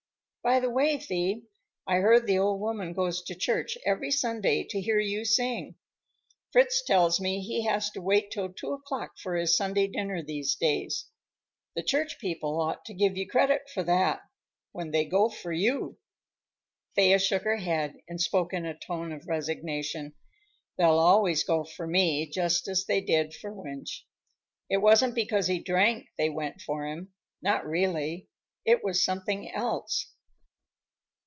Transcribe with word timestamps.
"By 0.43 0.59
the 0.59 0.71
way, 0.71 0.97
Thee, 0.97 1.43
I 1.85 1.97
hear 1.97 2.19
the 2.19 2.39
old 2.39 2.61
woman 2.61 2.93
goes 2.93 3.21
to 3.25 3.35
church 3.35 3.77
every 3.85 4.09
Sunday 4.09 4.63
to 4.71 4.81
hear 4.81 4.97
you 4.97 5.23
sing. 5.23 5.75
Fritz 6.51 6.83
tells 6.83 7.19
me 7.21 7.41
he 7.43 7.65
has 7.67 7.91
to 7.91 8.01
wait 8.01 8.31
till 8.31 8.51
two 8.51 8.71
o'clock 8.73 9.19
for 9.19 9.35
his 9.35 9.55
Sunday 9.55 9.85
dinner 9.85 10.23
these 10.23 10.55
days. 10.55 11.05
The 11.75 11.83
church 11.83 12.17
people 12.19 12.59
ought 12.59 12.83
to 12.85 12.93
give 12.95 13.15
you 13.17 13.27
credit 13.27 13.69
for 13.71 13.83
that, 13.83 14.21
when 14.71 14.89
they 14.89 15.05
go 15.05 15.29
for 15.29 15.51
you." 15.51 15.99
Thea 16.95 17.19
shook 17.19 17.43
her 17.43 17.57
head 17.57 17.97
and 18.07 18.19
spoke 18.19 18.51
in 18.51 18.65
a 18.65 18.73
tone 18.73 19.11
of 19.11 19.27
resignation. 19.27 20.15
"They'll 20.75 20.97
always 20.97 21.43
go 21.43 21.63
for 21.63 21.85
me, 21.85 22.27
just 22.27 22.67
as 22.67 22.85
they 22.87 22.99
did 23.01 23.35
for 23.35 23.53
Wunsch. 23.53 24.05
It 24.71 24.77
wasn't 24.77 25.13
because 25.13 25.45
he 25.45 25.59
drank 25.59 26.07
they 26.17 26.31
went 26.31 26.61
for 26.61 26.87
him; 26.87 27.13
not 27.43 27.63
really. 27.63 28.27
It 28.65 28.83
was 28.83 29.03
something 29.05 29.47
else." 29.51 30.07